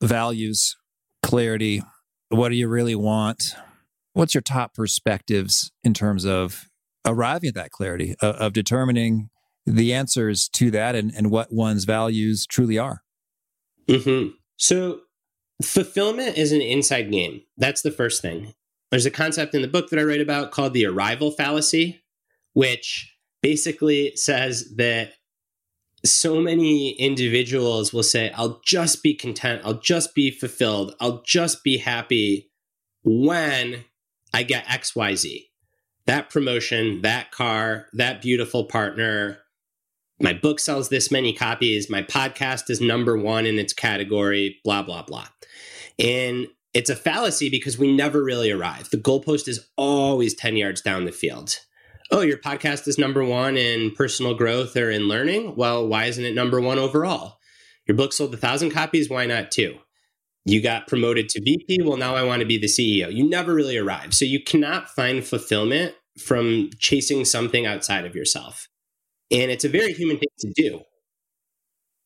[0.00, 0.76] values,
[1.22, 1.82] clarity.
[2.28, 3.54] What do you really want?
[4.12, 6.68] What's your top perspectives in terms of
[7.06, 9.30] arriving at that clarity of, of determining
[9.74, 13.02] the answers to that and, and what one's values truly are.
[13.88, 14.34] Mm-hmm.
[14.56, 15.00] So,
[15.62, 17.42] fulfillment is an inside game.
[17.56, 18.54] That's the first thing.
[18.90, 22.00] There's a concept in the book that I write about called the arrival fallacy,
[22.54, 25.12] which basically says that
[26.04, 31.62] so many individuals will say, I'll just be content, I'll just be fulfilled, I'll just
[31.64, 32.50] be happy
[33.04, 33.84] when
[34.32, 35.48] I get XYZ
[36.08, 39.40] that promotion, that car, that beautiful partner.
[40.18, 41.90] My book sells this many copies.
[41.90, 45.28] My podcast is number one in its category, blah, blah, blah.
[45.98, 48.90] And it's a fallacy because we never really arrive.
[48.90, 51.58] The goalpost is always 10 yards down the field.
[52.10, 55.56] Oh, your podcast is number one in personal growth or in learning?
[55.56, 57.38] Well, why isn't it number one overall?
[57.86, 59.10] Your book sold a thousand copies.
[59.10, 59.78] Why not two?
[60.44, 61.82] You got promoted to VP.
[61.82, 63.12] Well, now I want to be the CEO.
[63.12, 64.14] You never really arrive.
[64.14, 68.68] So you cannot find fulfillment from chasing something outside of yourself.
[69.30, 70.80] And it's a very human thing to do.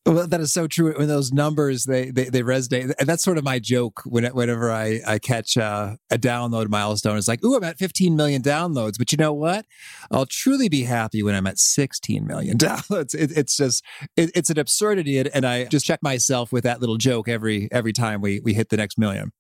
[0.05, 0.93] Well, that is so true.
[0.99, 4.03] When those numbers they they, they resonate, and that's sort of my joke.
[4.05, 8.43] When, whenever I I catch a download milestone, it's like, "Ooh, I'm at 15 million
[8.43, 9.65] downloads." But you know what?
[10.11, 13.15] I'll truly be happy when I'm at 16 million downloads.
[13.15, 13.85] It, it's just
[14.17, 17.93] it, it's an absurdity, and I just check myself with that little joke every every
[17.93, 19.31] time we we hit the next million.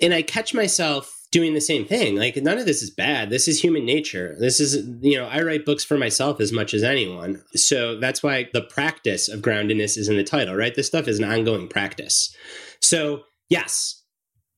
[0.00, 2.14] And I catch myself doing the same thing.
[2.14, 3.30] Like none of this is bad.
[3.30, 4.36] This is human nature.
[4.38, 7.42] This is, you know, I write books for myself as much as anyone.
[7.56, 10.74] So that's why the practice of groundedness is in the title, right?
[10.74, 12.36] This stuff is an ongoing practice.
[12.80, 14.04] So, yes,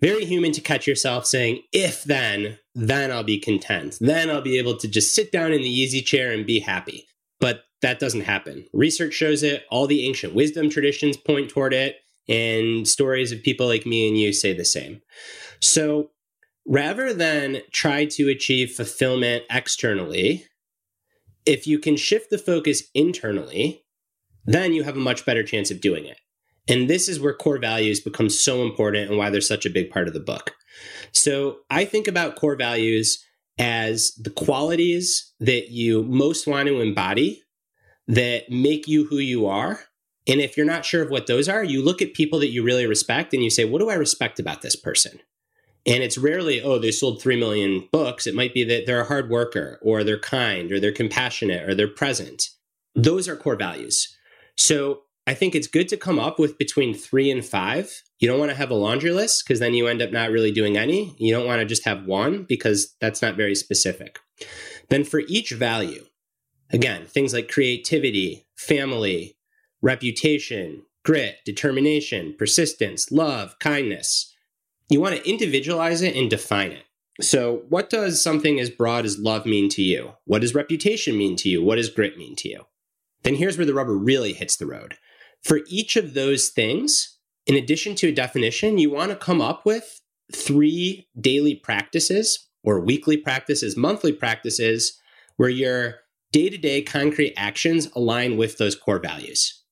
[0.01, 3.97] very human to catch yourself saying, if then, then I'll be content.
[4.01, 7.07] Then I'll be able to just sit down in the easy chair and be happy.
[7.41, 8.67] But that doesn't happen.
[8.73, 9.65] Research shows it.
[9.71, 11.99] All the ancient wisdom traditions point toward it.
[12.29, 15.03] And stories of people like me and you say the same.
[15.61, 16.11] So
[16.67, 20.47] rather than try to achieve fulfillment externally,
[21.47, 23.85] if you can shift the focus internally,
[24.45, 26.19] then you have a much better chance of doing it.
[26.69, 29.91] And this is where core values become so important and why they're such a big
[29.91, 30.53] part of the book.
[31.13, 33.23] So I think about core values
[33.59, 37.43] as the qualities that you most want to embody
[38.09, 39.81] that make you who you are.
[40.27, 42.63] And if you're not sure of what those are, you look at people that you
[42.63, 45.21] really respect and you say, what do I respect about this person?
[45.87, 48.27] And it's rarely, oh, they sold 3 million books.
[48.27, 51.75] It might be that they're a hard worker or they're kind or they're compassionate or
[51.75, 52.49] they're present.
[52.95, 54.17] Those are core values.
[54.57, 58.03] So I think it's good to come up with between three and five.
[58.19, 60.53] You don't want to have a laundry list because then you end up not really
[60.53, 61.15] doing any.
[61.19, 64.19] You don't want to just have one because that's not very specific.
[64.89, 66.05] Then for each value,
[66.71, 69.37] again, things like creativity, family,
[69.83, 74.34] reputation, grit, determination, persistence, love, kindness
[74.89, 76.85] you want to individualize it and define it.
[77.21, 80.15] So, what does something as broad as love mean to you?
[80.25, 81.63] What does reputation mean to you?
[81.63, 82.63] What does grit mean to you?
[83.23, 84.97] Then here's where the rubber really hits the road.
[85.43, 89.65] For each of those things, in addition to a definition, you want to come up
[89.65, 90.01] with
[90.35, 94.99] three daily practices or weekly practices, monthly practices,
[95.37, 95.97] where your
[96.33, 99.63] day to day concrete actions align with those core values.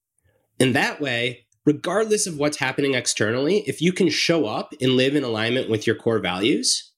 [0.61, 5.14] And that way, regardless of what's happening externally, if you can show up and live
[5.14, 6.92] in alignment with your core values,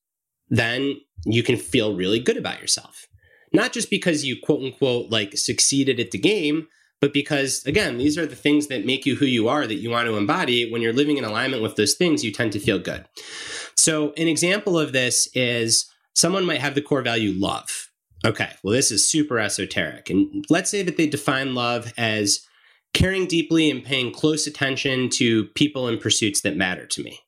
[0.48, 3.06] then you can feel really good about yourself.
[3.52, 6.66] Not just because you quote unquote like succeeded at the game,
[7.00, 9.90] but because again, these are the things that make you who you are that you
[9.90, 10.70] want to embody.
[10.70, 13.04] When you're living in alignment with those things, you tend to feel good.
[13.76, 17.90] So, an example of this is someone might have the core value love.
[18.24, 20.08] Okay, well, this is super esoteric.
[20.08, 22.40] And let's say that they define love as
[22.94, 27.18] caring deeply and paying close attention to people and pursuits that matter to me.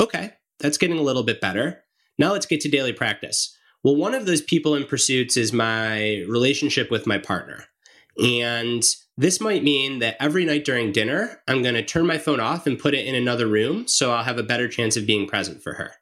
[0.00, 1.84] Okay, that's getting a little bit better.
[2.18, 3.56] Now let's get to daily practice.
[3.84, 7.64] Well, one of those people and pursuits is my relationship with my partner.
[8.22, 8.84] And
[9.16, 12.66] this might mean that every night during dinner, I'm going to turn my phone off
[12.66, 15.62] and put it in another room so I'll have a better chance of being present
[15.62, 15.92] for her.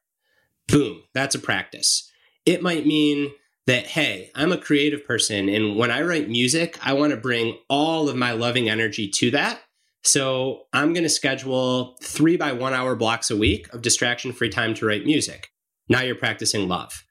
[0.68, 2.10] Boom, that's a practice.
[2.46, 3.32] It might mean
[3.70, 5.48] that, hey, I'm a creative person.
[5.48, 9.30] And when I write music, I want to bring all of my loving energy to
[9.30, 9.60] that.
[10.02, 14.48] So I'm going to schedule three by one hour blocks a week of distraction free
[14.48, 15.50] time to write music.
[15.88, 17.04] Now you're practicing love.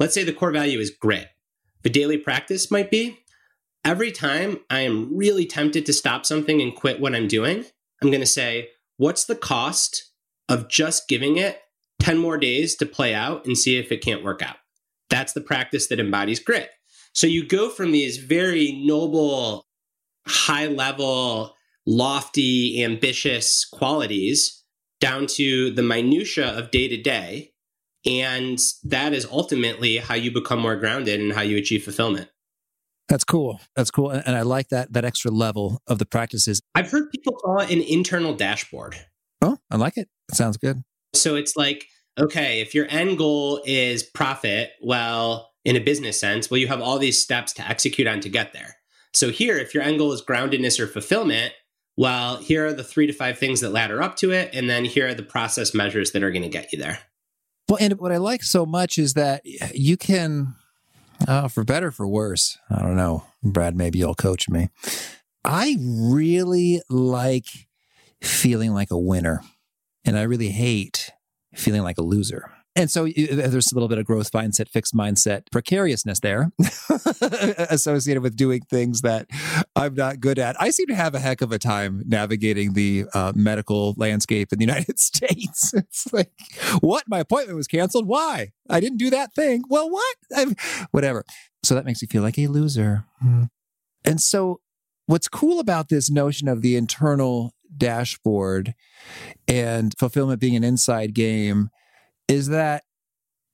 [0.00, 1.28] Let's say the core value is grit.
[1.82, 3.20] The daily practice might be
[3.84, 7.66] every time I am really tempted to stop something and quit what I'm doing,
[8.02, 10.10] I'm going to say, what's the cost
[10.48, 11.60] of just giving it
[12.00, 14.56] 10 more days to play out and see if it can't work out?
[15.10, 16.70] That's the practice that embodies grit.
[17.12, 19.66] So you go from these very noble,
[20.26, 21.54] high level,
[21.86, 24.64] lofty, ambitious qualities
[25.00, 27.52] down to the minutia of day to day.
[28.06, 32.28] And that is ultimately how you become more grounded and how you achieve fulfillment.
[33.08, 33.60] That's cool.
[33.74, 34.10] That's cool.
[34.10, 36.62] And I like that that extra level of the practices.
[36.76, 38.94] I've heard people call it an internal dashboard.
[39.42, 40.08] Oh, I like it.
[40.28, 40.82] It sounds good.
[41.12, 41.86] So it's like
[42.20, 46.80] okay, if your end goal is profit, well, in a business sense, well, you have
[46.80, 48.76] all these steps to execute on to get there.
[49.12, 51.52] So here, if your end goal is groundedness or fulfillment,
[51.96, 54.50] well, here are the three to five things that ladder up to it.
[54.54, 57.00] And then here are the process measures that are going to get you there.
[57.68, 59.42] Well, and what I like so much is that
[59.74, 60.54] you can,
[61.28, 64.70] uh, for better, for worse, I don't know, Brad, maybe you'll coach me.
[65.44, 67.46] I really like
[68.22, 69.42] feeling like a winner.
[70.04, 71.10] And I really hate
[71.54, 72.50] feeling like a loser.
[72.76, 76.52] And so there's a little bit of growth mindset, fixed mindset, precariousness there
[77.68, 79.26] associated with doing things that
[79.74, 80.60] I'm not good at.
[80.60, 84.60] I seem to have a heck of a time navigating the uh, medical landscape in
[84.60, 85.74] the United States.
[85.74, 86.30] It's like,
[86.80, 87.04] what?
[87.08, 88.06] My appointment was canceled.
[88.06, 88.52] Why?
[88.68, 89.64] I didn't do that thing.
[89.68, 90.16] Well, what?
[90.36, 90.54] I'm,
[90.92, 91.24] whatever.
[91.64, 93.04] So that makes me feel like a loser.
[93.20, 93.44] Hmm.
[94.04, 94.60] And so
[95.06, 98.74] what's cool about this notion of the internal dashboard
[99.48, 101.70] and fulfillment being an inside game
[102.28, 102.84] is that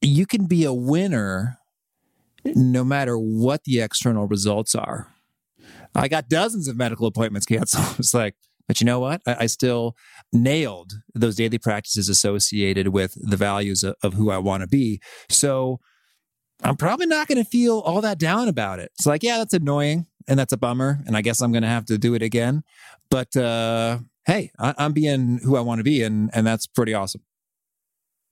[0.01, 1.59] you can be a winner
[2.45, 5.13] no matter what the external results are.
[5.95, 7.87] I got dozens of medical appointments canceled.
[7.99, 8.37] it's like,
[8.69, 9.23] but you know what?
[9.27, 9.97] I, I, still
[10.33, 15.01] nailed those daily practices associated with the values of, of who I want to be.
[15.29, 15.81] So
[16.63, 18.91] I'm probably not going to feel all that down about it.
[18.95, 21.01] It's like, yeah, that's annoying and that's a bummer.
[21.07, 22.65] And I guess I'm going to have to do it again.
[23.11, 26.95] But uh, hey, I, I'm being who I want to be, and and that's pretty
[26.95, 27.23] awesome.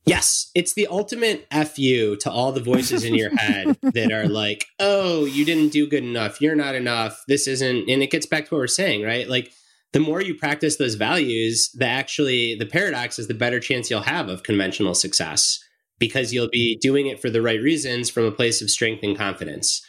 [0.06, 4.66] Yes, it's the ultimate fu to all the voices in your head that are like,
[4.78, 6.40] "Oh, you didn't do good enough.
[6.40, 7.22] You're not enough.
[7.28, 9.28] This isn't." And it gets back to what we're saying, right?
[9.28, 9.52] Like
[9.92, 14.00] the more you practice those values, the actually the paradox is the better chance you'll
[14.00, 15.63] have of conventional success
[16.06, 19.16] because you'll be doing it for the right reasons from a place of strength and
[19.16, 19.82] confidence.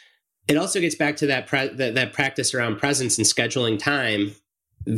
[0.48, 4.34] It also gets back to that pre- that, that practice around presence and scheduling time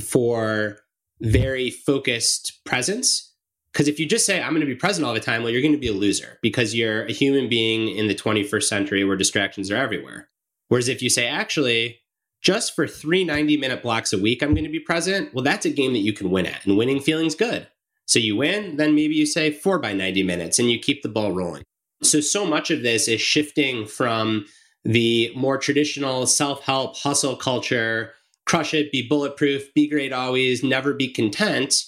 [0.00, 0.78] for
[1.20, 3.34] very focused presence.
[3.72, 5.62] Because if you just say, I'm going to be present all the time, well, you're
[5.62, 9.16] going to be a loser because you're a human being in the 21st century where
[9.16, 10.28] distractions are everywhere.
[10.68, 11.98] Whereas if you say, actually,
[12.40, 15.66] just for three 90 minute blocks a week, I'm going to be present, well, that's
[15.66, 16.64] a game that you can win at.
[16.64, 17.66] And winning feeling's good.
[18.08, 21.10] So you win, then maybe you say four by 90 minutes and you keep the
[21.10, 21.62] ball rolling.
[22.02, 24.46] So, so much of this is shifting from
[24.84, 28.12] the more traditional self help hustle culture,
[28.46, 31.84] crush it, be bulletproof, be great always, never be content,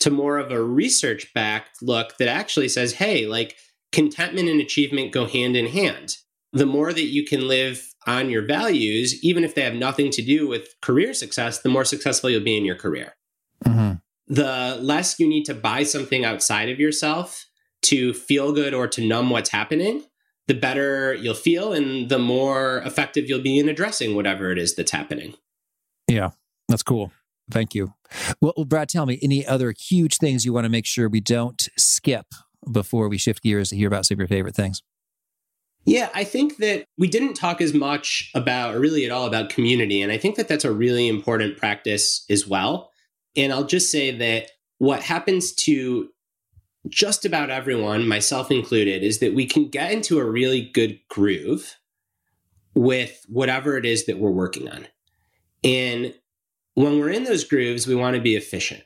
[0.00, 3.56] to more of a research backed look that actually says, hey, like
[3.90, 6.18] contentment and achievement go hand in hand.
[6.52, 10.22] The more that you can live on your values, even if they have nothing to
[10.22, 13.16] do with career success, the more successful you'll be in your career.
[13.64, 13.93] Mm-hmm
[14.26, 17.46] the less you need to buy something outside of yourself
[17.82, 20.02] to feel good or to numb what's happening,
[20.46, 24.74] the better you'll feel and the more effective you'll be in addressing whatever it is
[24.74, 25.34] that's happening.
[26.08, 26.30] Yeah,
[26.68, 27.12] that's cool.
[27.50, 27.92] Thank you.
[28.40, 31.68] Well, Brad, tell me any other huge things you want to make sure we don't
[31.76, 32.26] skip
[32.70, 34.82] before we shift gears to hear about some of your favorite things?
[35.84, 39.50] Yeah, I think that we didn't talk as much about, or really at all, about
[39.50, 40.00] community.
[40.00, 42.90] And I think that that's a really important practice as well.
[43.36, 46.08] And I'll just say that what happens to
[46.88, 51.76] just about everyone, myself included, is that we can get into a really good groove
[52.74, 54.86] with whatever it is that we're working on.
[55.62, 56.14] And
[56.74, 58.82] when we're in those grooves, we want to be efficient.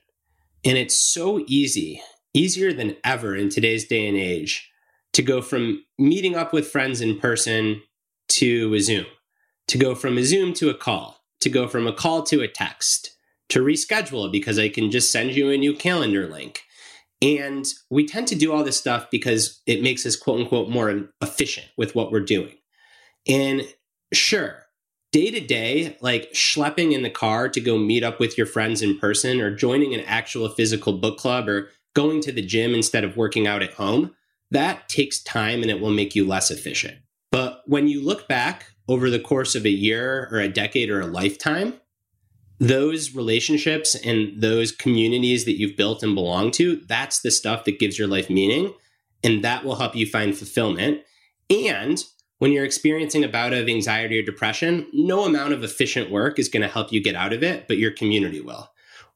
[0.64, 2.02] And it's so easy,
[2.34, 4.70] easier than ever in today's day and age,
[5.14, 7.82] to go from meeting up with friends in person
[8.28, 9.06] to a Zoom,
[9.66, 12.48] to go from a Zoom to a call, to go from a call to a
[12.48, 13.16] text,
[13.50, 16.62] to reschedule because I can just send you a new calendar link.
[17.20, 21.08] And we tend to do all this stuff because it makes us quote unquote more
[21.20, 22.54] efficient with what we're doing.
[23.26, 23.62] And
[24.12, 24.62] sure,
[25.12, 28.82] day to day, like schlepping in the car to go meet up with your friends
[28.82, 33.04] in person or joining an actual physical book club or going to the gym instead
[33.04, 34.14] of working out at home,
[34.50, 36.98] that takes time and it will make you less efficient.
[37.32, 41.00] But when you look back over the course of a year or a decade or
[41.00, 41.74] a lifetime,
[42.58, 47.78] those relationships and those communities that you've built and belong to, that's the stuff that
[47.78, 48.74] gives your life meaning.
[49.22, 51.02] And that will help you find fulfillment.
[51.50, 52.02] And
[52.38, 56.48] when you're experiencing a bout of anxiety or depression, no amount of efficient work is
[56.48, 58.70] going to help you get out of it, but your community will.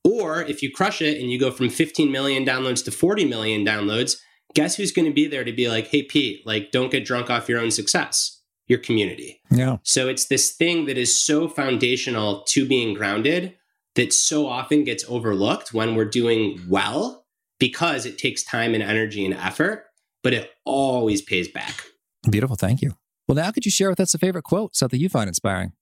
[0.05, 3.64] Or if you crush it and you go from 15 million downloads to 40 million
[3.64, 4.16] downloads,
[4.55, 7.30] guess who's going to be there to be like, hey, Pete, like, don't get drunk
[7.30, 8.41] off your own success?
[8.73, 9.41] Your community.
[9.51, 9.77] Yeah.
[9.83, 13.55] So it's this thing that is so foundational to being grounded
[13.95, 17.27] that so often gets overlooked when we're doing well
[17.61, 19.85] because it takes time and energy and effort,
[20.23, 21.85] but it always pays back.
[22.29, 22.57] Beautiful.
[22.57, 22.97] Thank you.
[23.29, 25.73] Well, now could you share with us a favorite quote, something you find inspiring?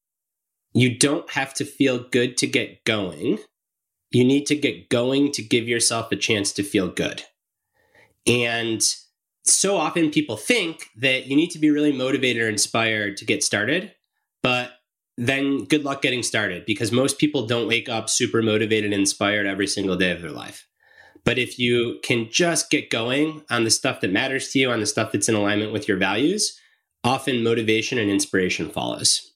[0.72, 3.38] You don't have to feel good to get going.
[4.10, 7.22] You need to get going to give yourself a chance to feel good.
[8.26, 8.82] And
[9.44, 13.42] so often people think that you need to be really motivated or inspired to get
[13.42, 13.92] started,
[14.42, 14.72] but
[15.16, 19.46] then good luck getting started because most people don't wake up super motivated and inspired
[19.46, 20.66] every single day of their life.
[21.24, 24.80] But if you can just get going on the stuff that matters to you, on
[24.80, 26.58] the stuff that's in alignment with your values,
[27.04, 29.32] often motivation and inspiration follows.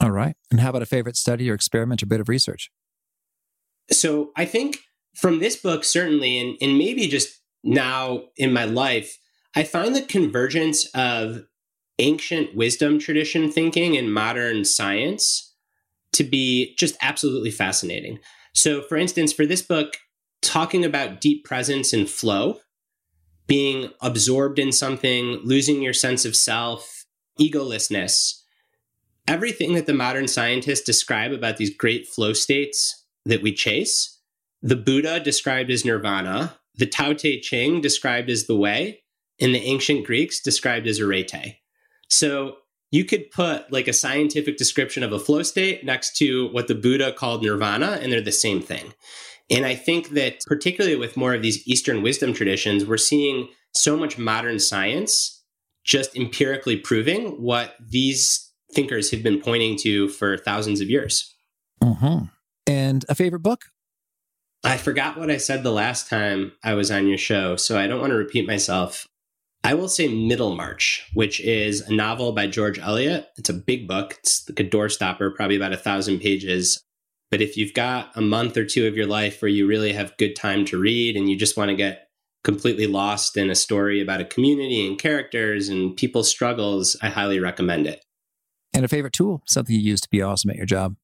[0.00, 0.36] All right.
[0.50, 2.70] And how about a favorite study or experiment or bit of research?
[3.90, 4.78] So I think
[5.16, 9.18] from this book, certainly, and, and maybe just now in my life,
[9.58, 11.44] I find the convergence of
[11.98, 15.52] ancient wisdom tradition thinking and modern science
[16.12, 18.20] to be just absolutely fascinating.
[18.54, 19.96] So, for instance, for this book,
[20.42, 22.60] talking about deep presence and flow,
[23.48, 27.06] being absorbed in something, losing your sense of self,
[27.40, 28.40] egolessness,
[29.26, 34.20] everything that the modern scientists describe about these great flow states that we chase,
[34.62, 39.02] the Buddha described as nirvana, the Tao Te Ching described as the way,
[39.38, 41.56] in the ancient Greeks described as arete.
[42.08, 42.56] So
[42.90, 46.74] you could put like a scientific description of a flow state next to what the
[46.74, 48.94] Buddha called nirvana, and they're the same thing.
[49.50, 53.96] And I think that, particularly with more of these Eastern wisdom traditions, we're seeing so
[53.96, 55.42] much modern science
[55.84, 61.34] just empirically proving what these thinkers have been pointing to for thousands of years.
[61.82, 62.24] Mm-hmm.
[62.66, 63.66] And a favorite book?
[64.64, 67.86] I forgot what I said the last time I was on your show, so I
[67.86, 69.06] don't want to repeat myself.
[69.68, 73.28] I will say Middlemarch, which is a novel by George Eliot.
[73.36, 74.16] It's a big book.
[74.20, 76.82] It's like a doorstopper, probably about a thousand pages.
[77.30, 80.16] But if you've got a month or two of your life where you really have
[80.16, 82.08] good time to read and you just want to get
[82.44, 87.38] completely lost in a story about a community and characters and people's struggles, I highly
[87.38, 88.02] recommend it.
[88.72, 90.96] And a favorite tool, something you use to be awesome at your job.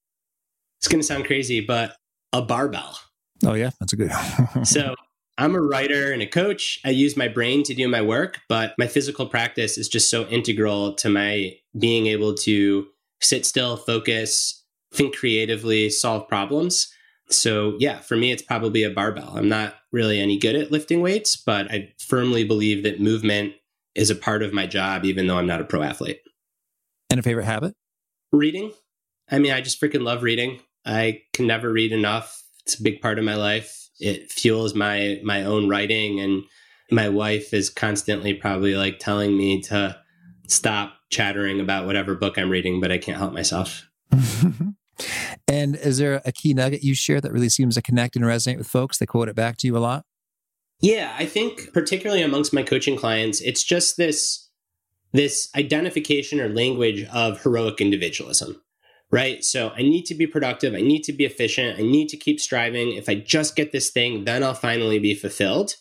[0.78, 1.96] It's going to sound crazy, but
[2.32, 2.98] a barbell.
[3.44, 4.10] Oh, yeah, that's a good
[4.64, 4.94] So
[5.37, 6.78] I'm a writer and a coach.
[6.85, 10.26] I use my brain to do my work, but my physical practice is just so
[10.26, 12.87] integral to my being able to
[13.20, 16.89] sit still, focus, think creatively, solve problems.
[17.30, 19.37] So, yeah, for me, it's probably a barbell.
[19.37, 23.55] I'm not really any good at lifting weights, but I firmly believe that movement
[23.95, 26.20] is a part of my job, even though I'm not a pro athlete.
[27.11, 27.74] And a favorite habit?
[28.30, 28.72] Reading.
[29.30, 30.61] I mean, I just freaking love reading.
[30.85, 32.43] I can never read enough.
[32.66, 33.84] It's a big part of my life.
[34.05, 36.42] It fuels my my own writing and
[36.90, 39.98] my wife is constantly probably like telling me to
[40.46, 43.88] stop chattering about whatever book I'm reading, but I can't help myself.
[45.48, 48.59] and is there a key nugget you share that really seems to connect and resonate
[48.59, 48.98] with folks?
[48.98, 50.05] They quote it back to you a lot?
[50.80, 54.48] Yeah, I think particularly amongst my coaching clients, it's just this
[55.12, 58.61] this identification or language of heroic individualism.
[59.14, 59.44] Right?
[59.44, 62.40] So I need to be productive, I need to be efficient, I need to keep
[62.40, 62.94] striving.
[62.94, 65.76] If I just get this thing, then I'll finally be fulfilled.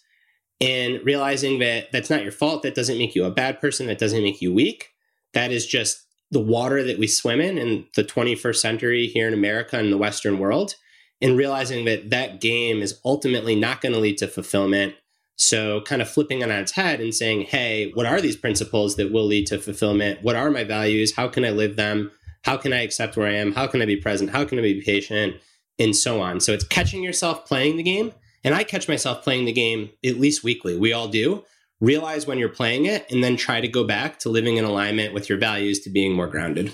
[0.61, 3.97] And realizing that that's not your fault, that doesn't make you a bad person, that
[3.97, 4.91] doesn't make you weak.
[5.34, 9.34] That is just the water that we swim in in the 21st century here in
[9.34, 10.75] America and the Western world,
[11.19, 14.93] and realizing that that game is ultimately not going to lead to fulfillment.
[15.38, 18.95] So, kind of flipping it on its head and saying, hey, what are these principles
[18.97, 20.21] that will lead to fulfillment?
[20.21, 21.15] What are my values?
[21.15, 22.11] How can I live them?
[22.44, 23.54] How can I accept where I am?
[23.54, 24.30] How can I be present?
[24.30, 25.36] How can I be patient?
[25.80, 26.39] And so on.
[26.39, 28.14] So, it's catching yourself playing the game.
[28.44, 30.78] And I catch myself playing the game at least weekly.
[30.78, 31.44] We all do
[31.84, 35.14] realize when you're playing it, and then try to go back to living in alignment
[35.14, 36.72] with your values to being more grounded.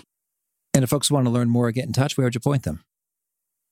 [0.74, 2.64] And if folks want to learn more, or get in touch, where would you point
[2.64, 2.84] them?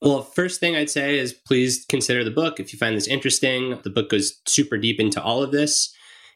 [0.02, 3.80] Well, first thing I'd say is please consider the book if you find this interesting.
[3.82, 5.94] The book goes super deep into all of this.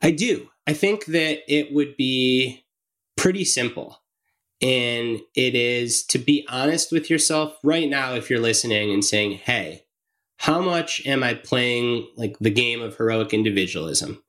[0.00, 0.48] I do.
[0.66, 2.64] I think that it would be
[3.16, 4.00] pretty simple.
[4.62, 9.32] And it is to be honest with yourself right now, if you're listening and saying,
[9.32, 9.85] hey,
[10.38, 14.22] how much am I playing like the game of heroic individualism?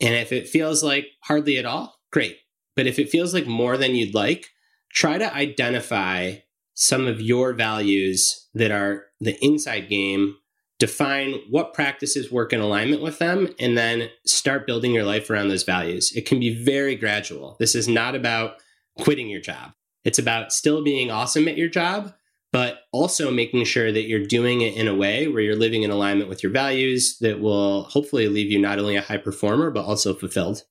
[0.00, 2.38] And if it feels like hardly at all, great.
[2.74, 4.50] But if it feels like more than you'd like,
[4.92, 6.36] try to identify
[6.74, 10.36] some of your values that are the inside game
[10.82, 15.46] define what practices work in alignment with them, and then start building your life around
[15.46, 16.10] those values.
[16.16, 17.56] It can be very gradual.
[17.60, 18.56] This is not about
[18.98, 19.74] quitting your job,
[20.04, 22.12] it's about still being awesome at your job,
[22.52, 25.90] but also making sure that you're doing it in a way where you're living in
[25.90, 29.84] alignment with your values that will hopefully leave you not only a high performer, but
[29.84, 30.62] also fulfilled.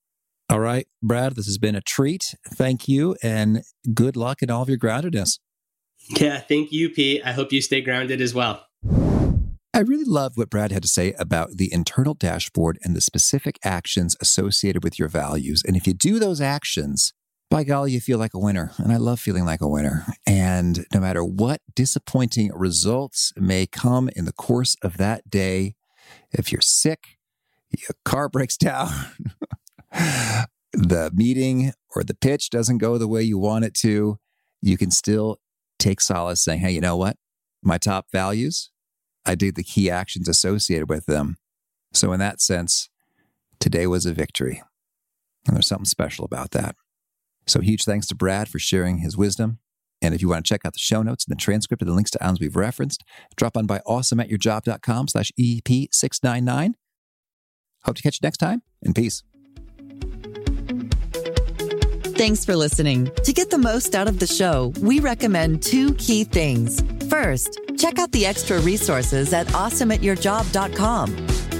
[0.49, 2.35] All right, Brad, this has been a treat.
[2.45, 3.63] Thank you and
[3.93, 5.39] good luck in all of your groundedness.
[6.19, 7.21] Yeah, thank you, Pete.
[7.25, 8.65] I hope you stay grounded as well.
[9.73, 13.57] I really love what Brad had to say about the internal dashboard and the specific
[13.63, 15.63] actions associated with your values.
[15.65, 17.13] And if you do those actions,
[17.51, 18.71] by golly, you feel like a winner.
[18.77, 20.05] And I love feeling like a winner.
[20.25, 25.75] And no matter what disappointing results may come in the course of that day,
[26.31, 27.19] if you're sick,
[27.69, 28.89] your car breaks down,
[29.91, 34.17] the meeting or the pitch doesn't go the way you want it to,
[34.61, 35.41] you can still
[35.77, 37.17] take solace saying, hey, you know what?
[37.61, 38.71] My top values,
[39.25, 41.37] I did the key actions associated with them.
[41.91, 42.89] So, in that sense,
[43.59, 44.63] today was a victory.
[45.45, 46.75] And there's something special about that.
[47.47, 49.59] So, huge thanks to Brad for sharing his wisdom.
[50.01, 51.93] And if you want to check out the show notes and the transcript of the
[51.93, 53.03] links to items we've referenced,
[53.35, 56.73] drop on by awesomeatyourjob.com slash EP699.
[57.83, 59.23] Hope to catch you next time, and peace.
[62.15, 63.09] Thanks for listening.
[63.23, 66.83] To get the most out of the show, we recommend two key things.
[67.09, 71.40] First, check out the extra resources at awesomeatyourjob.com.